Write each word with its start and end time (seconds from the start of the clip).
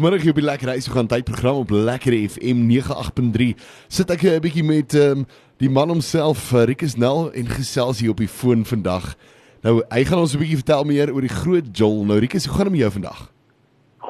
Vanmiddag 0.00 0.22
hier 0.24 0.32
op 0.32 0.38
die 0.40 0.44
Lekker 0.48 0.68
Reis 0.68 0.86
gaan 0.86 1.06
tydprogram 1.06 1.56
op 1.60 1.70
Lekker 1.70 2.14
FM 2.30 2.62
98.3. 2.72 3.50
Sit 3.92 4.08
ek 4.10 4.22
'n 4.24 4.40
bietjie 4.40 4.64
met 4.64 4.94
um, 4.96 5.26
die 5.60 5.68
man 5.68 5.92
homself, 5.92 6.52
uh, 6.52 6.64
Rikus 6.64 6.96
Nel 6.96 7.28
en 7.32 7.46
gesels 7.46 8.00
hier 8.00 8.10
op 8.10 8.16
die 8.16 8.28
foon 8.28 8.64
vandag. 8.64 9.12
Nou, 9.60 9.82
hy 9.92 10.04
gaan 10.04 10.24
ons 10.24 10.32
'n 10.32 10.40
bietjie 10.40 10.56
vertel 10.56 10.84
meer 10.84 11.12
oor 11.12 11.20
die 11.20 11.28
groot 11.28 11.68
Joel. 11.76 12.04
Nou 12.04 12.18
Rikus, 12.18 12.46
hoe 12.46 12.54
gaan 12.54 12.72
dit 12.72 12.72
met 12.72 12.80
jou 12.80 12.92
vandag? 12.92 13.28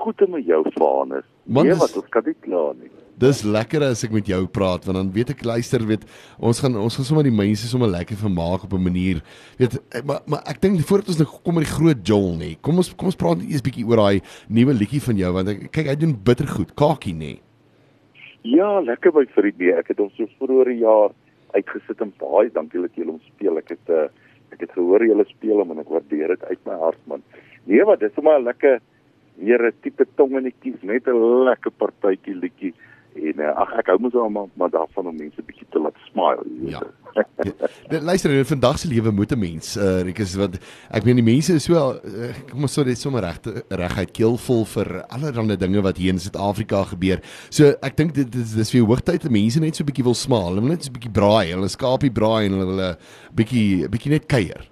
Goed 0.01 0.23
met 0.33 0.47
jou, 0.47 0.65
Vanus. 0.79 1.27
Man, 1.45 1.67
Nee, 1.67 1.77
wat 1.77 1.97
ons 1.99 2.09
kan 2.09 2.25
nie 2.25 2.37
kla 2.41 2.71
nie. 2.79 2.89
Dis 3.21 3.43
lekker 3.45 3.83
as 3.85 4.01
ek 4.07 4.15
met 4.17 4.29
jou 4.31 4.39
praat 4.49 4.87
want 4.89 4.97
dan 4.97 5.11
weet 5.13 5.35
ek 5.35 5.43
luister 5.45 5.83
weet 5.85 6.07
ons 6.39 6.61
gaan 6.63 6.79
ons 6.81 6.95
gaan 6.97 7.05
sommer 7.05 7.27
die 7.27 7.35
mense 7.35 7.69
sommer 7.69 7.91
lekker 7.93 8.17
vermaak 8.17 8.65
op 8.65 8.73
'n 8.73 8.87
manier. 8.87 9.21
Weet 9.59 9.77
maar 10.09 10.23
maar 10.27 10.43
ek 10.49 10.61
dink 10.63 10.81
voordat 10.81 11.13
ons 11.13 11.19
nou 11.21 11.29
kom 11.29 11.55
met 11.55 11.67
die 11.67 11.75
groot 11.75 12.01
Joel 12.07 12.33
nê. 12.41 12.51
Kom 12.63 12.81
ons 12.81 12.95
kom 12.95 13.11
ons 13.13 13.21
praat 13.23 13.43
net 13.43 13.51
eers 13.51 13.67
bietjie 13.67 13.85
oor 13.85 14.01
daai 14.01 14.23
nuwe 14.49 14.73
liedjie 14.73 15.03
van 15.09 15.17
jou 15.17 15.33
want 15.33 15.49
ek, 15.49 15.69
kyk 15.73 15.87
hy 15.93 15.97
doen 15.97 16.17
bitter 16.25 16.49
goed. 16.49 16.73
Kakie 16.75 17.15
nê. 17.15 17.33
Ja, 18.43 18.81
lekker 18.81 19.13
my 19.13 19.27
vriendie. 19.37 19.75
Ek 19.77 19.89
het 19.89 19.99
hom 19.99 20.11
so 20.17 20.25
vroeër 20.41 20.73
jaar 20.81 21.11
uitgesit 21.53 22.01
en 22.01 22.13
baie 22.17 22.49
dankie 22.49 22.81
dat 22.81 22.97
jy 22.97 23.05
hom 23.05 23.21
speel. 23.21 23.59
Ek 23.59 23.69
het 23.69 23.91
uh, 23.91 24.09
ek 24.53 24.61
het 24.65 24.73
gehoor 24.73 25.05
jy 25.05 25.25
speel 25.29 25.59
hom 25.61 25.71
en 25.73 25.85
ek 25.85 25.93
waardeer 25.93 26.29
dit 26.29 26.45
uit 26.45 26.65
my 26.65 26.79
hart 26.79 27.03
man. 27.07 27.23
Nee, 27.67 27.85
wat 27.85 28.01
dis 28.01 28.15
sommer 28.15 28.39
'n 28.39 28.45
lekker 28.49 28.81
'n 29.41 29.73
tipe 29.81 30.07
tongenetjies, 30.17 30.83
net 30.83 31.07
'n 31.09 31.45
lekker 31.45 31.71
partytjie 31.71 32.35
liedjie. 32.35 32.75
En 33.15 33.41
uh, 33.43 33.51
ag 33.59 33.73
ek 33.81 33.89
hou 33.91 33.99
mos 33.99 34.15
al 34.15 34.31
maar, 34.31 34.47
maar 34.55 34.71
daarvan 34.71 35.09
om 35.11 35.17
mense 35.17 35.43
bietjie 35.43 35.67
te 35.71 35.81
laat 35.83 35.97
smile. 36.13 36.45
jy 36.47 36.61
weet. 36.61 36.71
Ja. 36.71 36.83
Ja, 37.91 38.01
luister 38.01 38.31
in 38.31 38.45
vandag 38.47 38.79
se 38.79 38.89
lewe 38.89 39.11
moet 39.11 39.33
'n 39.33 39.39
mens 39.39 39.77
uh 39.77 40.03
Rikus 40.07 40.37
wat 40.39 40.59
ek 40.91 41.05
meen 41.05 41.17
die 41.17 41.25
mense 41.25 41.53
is 41.53 41.65
so 41.65 41.75
uh, 41.75 42.31
kom 42.51 42.63
ons 42.63 42.79
sê 42.79 42.85
dit 42.85 42.99
sommer 42.99 43.23
reg 43.23 43.41
reguit 43.69 44.13
keelvol 44.15 44.65
vir 44.65 45.03
allerlei 45.09 45.57
dinge 45.57 45.83
wat 45.83 45.97
hier 45.97 46.13
in 46.13 46.19
Suid-Afrika 46.19 46.85
gebeur. 46.85 47.19
So 47.51 47.75
ek 47.83 47.97
dink 47.97 48.15
dit 48.15 48.35
is 48.35 48.55
dis 48.55 48.73
weer 48.73 48.87
hoogtyd 48.87 49.23
dat 49.23 49.31
mense 49.31 49.61
net 49.61 49.75
so 49.75 49.83
'n 49.83 49.91
bietjie 49.91 50.05
wil 50.05 50.15
smaal. 50.15 50.55
Hulle 50.55 50.61
wil 50.61 50.71
net 50.71 50.85
so 50.85 50.91
'n 50.91 50.99
bietjie 50.99 51.17
braai, 51.19 51.51
hulle 51.51 51.69
skapie 51.69 52.13
braai 52.13 52.47
en 52.47 52.53
hulle 52.53 52.67
wil 52.67 52.81
'n 52.81 52.97
bietjie 53.35 53.89
bietjie 53.89 54.13
net 54.13 54.27
kuier. 54.27 54.71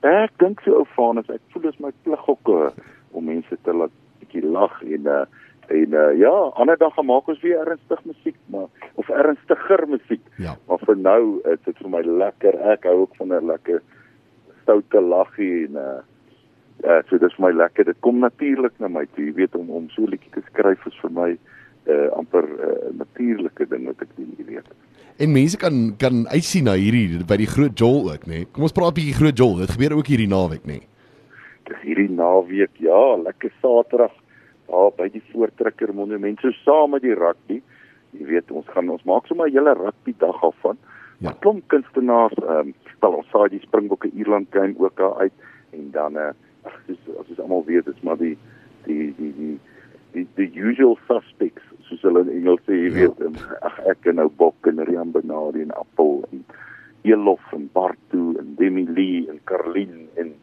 Ek 0.00 0.32
dink 0.38 0.60
so 0.64 0.72
ou 0.72 0.86
Vanus, 0.96 1.28
ek 1.28 1.40
voel 1.52 1.62
dit 1.62 1.74
is 1.74 1.80
my 1.80 1.92
plig 2.04 2.28
ook 2.28 2.48
om 3.12 3.24
mense 3.24 3.56
te 3.62 3.72
laat 3.72 3.92
bietjie 4.54 4.60
lag 4.60 4.82
en 4.82 5.06
uh, 5.06 5.24
en 5.68 5.94
uh, 5.94 6.18
ja, 6.18 6.30
ander 6.60 6.76
dag 6.76 6.92
gaan 6.94 7.06
maak 7.06 7.28
ons 7.28 7.40
weer 7.40 7.58
ernstig 7.58 8.04
musiek, 8.04 8.36
maar 8.52 8.66
of 8.94 9.08
ernstiger 9.08 9.88
musiek. 9.88 10.20
Ja. 10.36 10.56
Maar 10.68 10.78
vir 10.84 10.96
nou 10.96 11.40
is 11.44 11.60
dit 11.64 11.78
vir 11.78 11.90
my 11.90 12.02
lekker. 12.02 12.54
Ek 12.72 12.84
hou 12.84 13.00
ook 13.00 13.16
van 13.16 13.32
'n 13.32 13.46
lekker 13.46 13.80
stoute 14.62 15.00
laggie 15.00 15.66
en 15.66 15.76
uh 15.76 16.02
ja, 16.84 17.02
so 17.08 17.18
dis 17.18 17.34
vir 17.36 17.46
my 17.46 17.52
lekker. 17.52 17.84
Dit 17.84 18.00
kom 18.00 18.18
natuurlik 18.18 18.72
na 18.78 18.88
my 18.88 19.06
toe. 19.14 19.24
Jy 19.24 19.34
weet 19.34 19.54
om 19.54 19.70
om 19.70 19.88
so 19.88 20.04
liedjie 20.04 20.30
te 20.32 20.42
skryf 20.52 20.86
is 20.86 21.00
vir 21.00 21.10
my 21.10 21.30
uh 21.86 22.08
amper 22.12 22.44
'n 22.44 22.60
uh, 22.60 22.98
natuurlike 22.98 23.68
ding 23.68 23.86
wat 23.86 24.02
ek 24.02 24.16
doen, 24.16 24.34
jy 24.36 24.44
weet. 24.44 24.68
En 25.16 25.32
mense 25.32 25.56
kan 25.56 25.96
kan 25.96 26.26
uitsien 26.28 26.64
na 26.64 26.74
hierdie 26.74 27.24
by 27.24 27.36
die 27.36 27.48
groot 27.48 27.78
Joel 27.78 28.12
ook, 28.12 28.26
nê. 28.26 28.44
Kom 28.52 28.62
ons 28.62 28.72
praat 28.72 28.94
bietjie 28.94 29.16
groot 29.16 29.38
Joel. 29.38 29.64
Dit 29.64 29.70
gebeur 29.70 29.96
ook 29.96 30.06
hierdie 30.06 30.28
naweek, 30.28 30.66
nê. 30.66 30.80
Dis 31.64 31.80
hierdie 31.80 32.10
naweek, 32.10 32.76
ja, 32.76 33.16
lekker 33.16 33.52
Saterdag 33.62 34.12
daar 34.66 34.90
by 34.96 35.08
die 35.08 35.22
Voortrekker 35.32 35.94
Monument 35.94 36.40
so 36.40 36.50
saam 36.64 36.90
met 36.90 37.02
die 37.02 37.14
rugby. 37.14 37.60
Jy 38.10 38.26
weet, 38.26 38.50
ons 38.50 38.66
gaan 38.68 38.88
ons 38.90 39.02
maak 39.04 39.26
sommer 39.26 39.48
'n 39.48 39.52
hele 39.52 39.74
rugby 39.74 40.14
dag 40.18 40.42
af 40.42 40.54
van. 40.62 40.78
Ja. 40.82 40.92
Ja. 41.18 41.32
Klomp 41.40 41.68
kunstenaars, 41.68 42.34
ehm, 42.34 42.68
um, 42.68 42.74
wel 43.00 43.12
ons 43.12 43.28
saai 43.30 43.48
die 43.48 43.60
Springbokke 43.60 44.10
Ierland 44.12 44.46
game 44.50 44.74
ook 44.78 44.96
daar 44.96 45.14
uit 45.18 45.32
en 45.72 45.90
dan 45.90 46.16
eh 46.16 46.32
uh, 46.64 46.70
dis 46.86 46.98
as 47.18 47.28
ons 47.28 47.40
almal 47.40 47.64
weet, 47.64 47.84
dis 47.84 48.00
maar 48.02 48.16
die 48.18 48.36
die 48.84 49.14
die 49.16 49.32
die 49.36 49.58
die 50.12 50.26
die 50.34 50.50
usual 50.60 50.98
suspects 51.08 51.62
soos 51.88 52.02
hulle 52.02 52.20
in 52.20 52.30
Engels 52.42 52.60
sê, 52.66 52.72
jy 52.72 52.90
Ja. 52.90 52.94
weet, 53.00 53.20
um, 53.20 53.34
ag 53.60 53.78
ek 53.86 54.06
en 54.06 54.14
nou 54.16 54.28
Bok 54.28 54.66
en 54.66 54.84
Rian 54.84 55.12
Benadi 55.12 55.62
en 55.62 55.70
Appel 55.72 56.24
en 56.32 56.44
Elof 57.02 57.52
en 57.52 57.70
Bartu 57.72 58.36
en 58.38 58.54
Demi 58.56 58.86
Lee 58.88 59.28
en 59.30 59.40
Karlin 59.44 60.08
en 60.16 60.34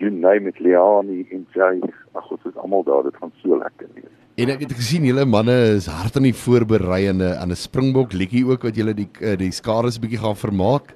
you 0.00 0.10
name 0.10 0.48
it 0.48 0.58
Leani 0.60 1.26
en 1.30 1.46
Jay. 1.54 1.80
Ag 2.14 2.30
ons 2.30 2.46
is 2.48 2.56
almal 2.56 2.82
daar, 2.84 3.02
dit 3.06 3.16
gaan 3.20 3.32
so 3.42 3.58
lekker 3.58 3.88
wees. 3.94 4.10
En 4.40 4.48
ek 4.48 4.62
het 4.64 4.72
gesien 4.72 5.04
julle 5.04 5.26
manne 5.28 5.54
is 5.76 5.86
hard 5.90 6.16
aan 6.16 6.28
die 6.28 6.36
voorberei 6.36 7.08
aan 7.10 7.20
'n 7.20 7.36
aan 7.42 7.50
'n 7.52 7.56
Springbok 7.56 8.12
liedjie 8.12 8.46
ook 8.46 8.62
wat 8.62 8.76
julle 8.76 8.94
die 8.94 9.08
eh, 9.20 9.36
die 9.36 9.50
skares 9.52 9.98
bietjie 10.00 10.22
gaan 10.22 10.36
vermaak. 10.36 10.94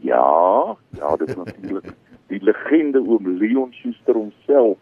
Ja, 0.00 0.76
ja, 0.98 1.16
dit 1.16 1.28
is 1.28 1.36
natuurlik 1.36 1.92
die 2.28 2.40
legende 2.40 3.00
oom 3.00 3.38
Leon 3.38 3.72
Schuster 3.72 4.14
homself, 4.14 4.78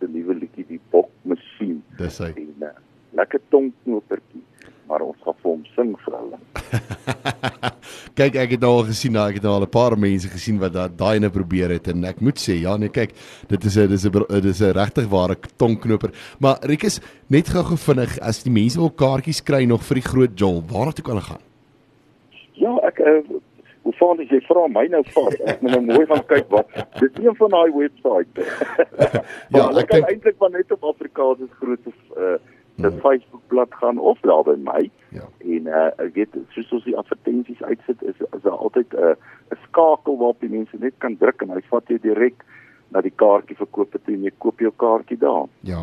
die 0.00 0.08
nuwe 0.08 0.34
liedjie 0.34 0.66
die 0.68 0.80
Bok 0.90 1.10
masjien 1.22 1.82
Dis 1.98 2.18
hy. 2.18 2.32
en 2.36 2.54
uh, 2.60 2.68
lekker 3.12 3.40
tongknopertjie, 3.48 4.42
maar 4.88 5.00
ons 5.00 5.16
gaan 5.24 5.36
vir 5.42 5.50
hom 5.50 5.64
sing 5.76 5.96
vir 6.04 6.14
hulle. 6.18 6.38
kyk, 8.18 8.36
ek 8.38 8.54
het 8.54 8.62
nou 8.62 8.70
al 8.78 8.84
gesien, 8.88 9.14
nou, 9.14 9.24
ek 9.28 9.38
het 9.40 9.46
nou 9.46 9.54
al 9.56 9.66
'n 9.66 9.70
paar 9.74 9.96
mense 9.98 10.28
gesien 10.28 10.58
wat 10.58 10.72
daai 10.72 10.88
daai 10.96 11.16
ene 11.16 11.30
probeer 11.30 11.70
het 11.70 11.88
en 11.88 12.04
ek 12.04 12.20
moet 12.20 12.38
sê, 12.38 12.60
ja 12.62 12.76
nee, 12.76 12.88
kyk, 12.88 13.10
dit 13.48 13.64
is 13.64 13.76
'n 13.76 13.88
dis 13.88 14.04
'n 14.06 14.12
dit 14.12 14.44
is 14.44 14.60
'n 14.62 14.72
regtig 14.72 15.08
ware 15.08 15.36
tongknoper. 15.56 16.10
Maar 16.40 16.58
Rikus, 16.62 17.00
net 17.28 17.48
gou-gou 17.48 17.76
vinnig, 17.76 18.18
as 18.20 18.42
die 18.42 18.52
mense 18.52 18.78
wil 18.78 18.90
kaartjies 18.90 19.42
kry 19.42 19.64
nog 19.64 19.82
vir 19.82 19.94
die 19.94 20.08
groot 20.08 20.38
Joel, 20.38 20.62
waar 20.66 20.92
toe 20.92 21.04
kan 21.04 21.16
hulle 21.16 21.26
gaan? 21.26 21.42
Ja, 22.54 22.78
ek 22.86 22.98
uh, 23.00 23.22
hoe 23.82 23.92
vaar 23.92 24.16
jy 24.16 24.40
vra 24.48 24.66
my 24.68 24.86
nou 24.86 25.02
vas? 25.12 25.34
Ek 25.44 25.60
moet 25.60 25.70
nou 25.72 25.82
mooi 25.82 26.06
gaan 26.06 26.26
kyk 26.26 26.48
wat. 26.48 26.66
Dis 27.00 27.10
een 27.20 27.36
van 27.36 27.50
daai 27.50 27.70
webwerf. 27.72 28.26
Ja, 29.54 29.70
ja, 29.70 29.78
ek 29.78 29.88
kan 29.88 30.04
eintlik 30.08 30.38
maar 30.38 30.50
net 30.50 30.72
op 30.72 30.84
Afrikaans 30.84 31.38
se 31.38 31.48
groot 31.60 31.86
uh 32.16 32.38
se 32.76 32.90
Hmm. 32.90 33.00
Facebookblad 33.00 33.68
gaan 33.70 33.98
of 33.98 34.18
daar 34.20 34.42
by 34.42 34.56
my. 34.58 34.80
Ja. 34.82 35.03
En 35.64 35.72
uh 35.72 36.06
ek 36.06 36.14
weet 36.14 36.34
soos 36.52 36.72
ons 36.76 36.84
die 36.84 36.96
advertensies 36.96 37.62
uitsit 37.62 38.02
is 38.02 38.18
is 38.20 38.42
daar 38.42 38.60
altyd 38.66 38.92
'n 38.92 39.14
uh, 39.16 39.60
skakel 39.64 40.16
waarop 40.16 40.40
die 40.40 40.52
mense 40.56 40.76
net 40.76 40.94
kan 40.98 41.16
druk 41.16 41.42
en 41.42 41.56
hy 41.56 41.62
vat 41.70 41.88
jou 41.88 41.98
direk 41.98 42.44
na 42.94 43.02
die 43.02 43.12
kaartjie 43.18 43.56
verkoop 43.58 43.96
toe 43.96 44.14
en 44.14 44.26
jy 44.28 44.32
koop 44.38 44.62
jou 44.62 44.70
kaartjie 44.78 45.16
daar. 45.18 45.48
Ja. 45.66 45.80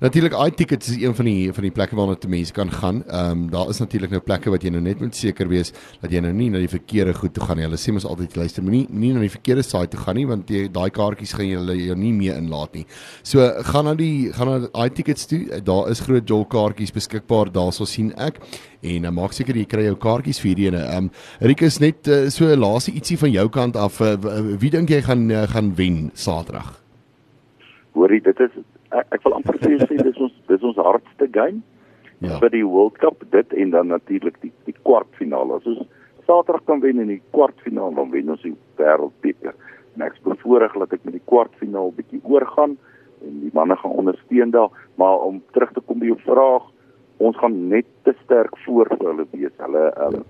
Natuurlik 0.00 0.36
iTickets 0.38 0.88
is 0.94 1.02
een 1.02 1.14
van 1.16 1.28
die 1.28 1.52
van 1.52 1.66
die 1.66 1.72
plekke 1.74 1.96
waarna 1.98 2.16
te 2.20 2.30
mense 2.32 2.54
kan 2.56 2.70
gaan. 2.72 3.02
Ehm 3.04 3.30
um, 3.30 3.42
daar 3.52 3.68
is 3.68 3.80
natuurlik 3.82 4.14
nou 4.14 4.20
plekke 4.24 4.52
wat 4.54 4.64
jy 4.64 4.72
nou 4.72 4.82
net 4.84 5.00
moet 5.00 5.16
seker 5.16 5.48
wees 5.50 5.74
dat 6.00 6.12
jy 6.12 6.22
nou 6.24 6.32
nie 6.32 6.48
na 6.50 6.62
die 6.62 6.70
verkeerde 6.70 7.14
goed 7.14 7.34
toe 7.34 7.44
gaan 7.44 7.60
nie. 7.60 7.66
Hulle 7.68 7.80
sê 7.80 7.92
mos 7.92 8.08
altyd 8.08 8.36
luister, 8.36 8.64
moenie 8.64 8.86
nie 8.90 9.12
na 9.12 9.20
die 9.20 9.32
verkeerde 9.32 9.62
site 9.66 9.92
toe 9.94 10.00
gaan 10.06 10.16
nie 10.16 10.26
want 10.30 10.50
jy 10.50 10.68
daai 10.72 10.90
kaartjies 10.90 11.34
gaan 11.36 11.48
jy 11.48 11.58
hulle 11.60 11.76
jou 11.82 11.98
nie 12.00 12.12
meer 12.16 12.40
inlaat 12.40 12.74
nie. 12.74 12.86
So 13.22 13.44
gaan 13.72 13.90
na 13.90 13.94
die 13.98 14.32
gaan 14.32 14.52
na 14.54 14.86
iTickets 14.86 15.28
toe. 15.28 15.42
Daar 15.64 15.90
is 15.92 16.00
groot 16.06 16.28
jol 16.28 16.46
kaartjies 16.48 16.94
beskikbaar 16.96 17.52
daarso 17.52 17.84
sien 17.84 18.14
ek. 18.16 18.40
En 18.84 19.08
uh, 19.08 19.12
maak 19.14 19.32
seker 19.36 19.56
jy 19.56 19.64
kry 19.70 19.86
jou 19.88 19.96
kaartjies 20.00 20.40
vir 20.42 20.50
hierdie 20.52 20.68
ene. 20.70 20.84
Ehm 20.84 21.08
um, 21.08 21.10
Rikus 21.50 21.80
net 21.82 22.08
uh, 22.12 22.26
so 22.32 22.48
laaste 22.58 22.92
ietsie 22.92 23.18
van 23.20 23.32
jou 23.32 23.48
kant 23.52 23.76
af. 23.80 24.00
Uh, 24.04 24.16
wie 24.60 24.72
dink 24.74 24.92
jy 24.92 25.00
gaan 25.06 25.28
uh, 25.32 25.44
gaan 25.50 25.72
wen 25.78 26.08
Saterdag? 26.14 26.74
Hoorie, 27.94 28.20
dit 28.24 28.40
is 28.44 28.56
ek, 28.90 29.06
ek 29.18 29.24
wil 29.26 29.38
amper 29.38 29.58
vir 29.62 29.76
jou 29.76 29.86
sê 29.86 29.98
dis 30.02 30.20
ons 30.26 30.34
dis 30.50 30.66
ons 30.70 30.82
hardste 30.88 31.30
game. 31.32 31.62
Ja. 32.24 32.38
vir 32.40 32.52
die 32.54 32.64
World 32.64 32.94
Cup 33.02 33.24
dit 33.34 33.50
en 33.60 33.72
dan 33.74 33.90
natuurlik 33.92 34.36
die 34.40 34.52
die 34.68 34.76
kwartfinale. 34.86 35.58
As 35.60 35.66
ons 35.68 35.84
Saterdag 36.24 36.64
kan 36.64 36.80
wen 36.80 37.02
in 37.02 37.10
die 37.12 37.22
kwartfinale 37.36 37.96
dan 37.98 38.12
wen 38.12 38.32
ons 38.32 38.44
die 38.46 38.54
wêreldbeker. 38.80 39.56
En 39.94 40.06
ek 40.06 40.16
is 40.16 40.24
bevoorreg 40.24 40.76
dat 40.80 40.94
ek 40.96 41.04
met 41.06 41.18
die 41.18 41.26
kwartfinaal 41.28 41.92
bietjie 41.98 42.22
oorgaan 42.24 42.78
en 43.24 43.34
die 43.42 43.52
manne 43.56 43.76
gaan 43.80 43.98
ondersteun 44.02 44.52
daar, 44.54 44.72
maar 45.00 45.22
om 45.26 45.42
terug 45.56 45.72
te 45.72 45.82
kom 45.84 46.00
by 46.00 46.10
jou 46.10 46.18
vraag, 46.26 46.64
ons 47.24 47.36
gaan 47.40 47.56
net 47.68 47.86
te 48.06 48.14
sterk 48.24 48.56
voor 48.64 48.90
vir 48.92 49.06
hulle 49.08 49.26
wees. 49.32 49.54
Hulle 49.62 49.84
um, 50.06 50.24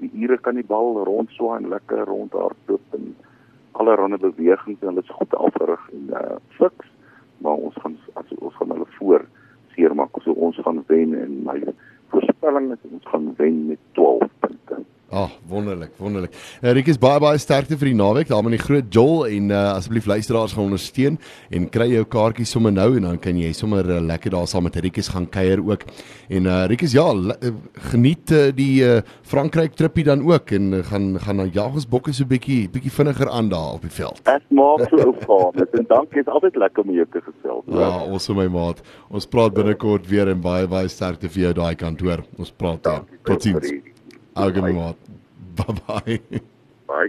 die 0.00 0.10
Ire 0.24 0.38
kan 0.40 0.56
die 0.56 0.66
bal 0.66 0.96
rondswaai 1.04 1.58
en 1.60 1.68
lekker 1.72 2.06
rondhardloop 2.08 2.96
en 2.96 3.10
allerlei 3.80 4.18
bewegings 4.20 4.80
en 4.80 4.92
hulle 4.92 5.04
is 5.04 5.16
goed 5.18 5.34
afgerig 5.36 5.84
en 5.96 6.08
uh, 6.16 6.38
fiks, 6.58 6.88
maar 7.44 7.60
ons 7.68 7.76
gaan 7.82 7.96
as 8.20 8.32
ons 8.38 8.56
gaan 8.56 8.72
hulle 8.74 8.88
voor 8.98 9.26
seermaak. 9.74 10.20
So 10.24 10.32
ons 10.32 10.58
gaan 10.64 10.82
wen 10.88 11.14
en 11.18 11.36
my 11.46 11.58
voorspelling 12.12 12.72
is 12.74 12.88
ons 12.90 13.06
gaan 13.12 13.32
wen 13.38 13.66
met 13.68 13.80
12 13.92 14.18
punte. 14.18 14.19
Ag, 15.10 15.26
oh, 15.26 15.30
wonderlik, 15.50 15.90
wonderlik. 15.98 16.30
Uh, 16.62 16.70
Rikus 16.76 16.98
baie 17.02 17.18
baie 17.18 17.38
sterkte 17.42 17.74
vir 17.74 17.88
die 17.90 17.96
naweek 17.98 18.28
daar 18.30 18.44
met 18.46 18.52
die 18.54 18.60
groot 18.62 18.92
Joel 18.94 19.24
en 19.26 19.48
uh, 19.50 19.72
asseblief 19.72 20.06
luisteraars 20.06 20.54
gaan 20.54 20.68
ondersteun 20.68 21.16
en 21.50 21.66
kry 21.74 21.88
jou 21.90 22.04
kaartjies 22.06 22.52
sommer 22.54 22.70
nou 22.70 22.92
en 22.94 23.08
dan 23.08 23.18
kan 23.18 23.34
jy 23.34 23.50
sommer 23.58 23.82
uh, 23.90 23.98
lekker 24.06 24.30
daar 24.36 24.46
saam 24.46 24.68
met 24.68 24.78
Rikus 24.78 25.10
gaan 25.10 25.26
kuier 25.26 25.64
ook. 25.66 25.82
En 26.30 26.46
uh, 26.46 26.60
Rikus 26.70 26.94
ja, 26.94 27.08
geniet 27.90 28.30
uh, 28.30 28.44
die 28.54 28.86
uh, 28.86 29.00
Frankryk 29.26 29.74
trippie 29.74 30.06
dan 30.06 30.22
ook 30.30 30.54
en 30.54 30.78
uh, 30.78 30.84
gaan 30.92 31.10
gaan 31.26 31.42
na 31.42 31.50
jagersbokke 31.58 32.14
so 32.14 32.30
bietjie 32.30 32.68
bietjie 32.70 32.94
vinniger 33.00 33.34
aan 33.34 33.50
daar 33.50 33.80
op 33.80 33.90
die 33.90 33.94
veld. 33.98 34.22
Ek 34.30 34.46
maak 34.54 34.86
so 34.94 35.10
ou 35.10 35.14
gaan. 35.26 35.66
En 35.80 35.90
dankie, 35.90 36.22
is 36.22 36.30
altyd 36.30 36.62
lekker 36.68 36.86
om 36.86 36.94
jou 36.94 37.10
te 37.10 37.26
gesels. 37.26 37.66
Ja, 37.66 37.96
ons 38.06 38.30
my 38.30 38.46
maat. 38.46 38.86
Ons 39.10 39.26
praat 39.26 39.58
binnekort 39.58 40.06
weer 40.06 40.30
en 40.30 40.38
baie 40.44 40.70
baie 40.70 40.86
sterkte 40.86 41.26
vir 41.26 41.48
jou 41.48 41.56
daai 41.64 41.74
kant 41.74 42.06
hoor. 42.06 42.22
Ons 42.38 42.54
praat. 42.54 42.84
Dankie, 42.86 43.24
Totsiens. 43.26 43.89
I'll 44.36 44.50
give 44.50 44.64
him 44.64 44.76
a 44.76 44.96
Bye 45.56 45.64
bye. 45.86 46.20
Bye. 46.86 47.08